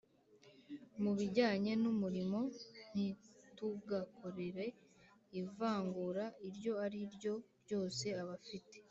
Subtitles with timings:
[1.01, 2.39] mu bijyanye n'umurimo,
[2.91, 4.65] ntitugakorere
[5.41, 8.77] ivangura iryo ari ryo ryose abafite